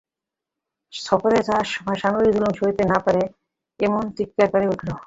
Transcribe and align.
সফরে 0.93 1.39
যাবার 1.47 1.67
সময় 1.73 1.97
স্বামীর 2.01 2.33
যুলম 2.35 2.51
সইতে 2.59 2.83
না 2.85 2.97
পেরে 3.05 3.23
এমন 3.79 4.03
চিৎকার 4.17 4.47
করে 4.53 4.65
ওঠে। 4.67 4.89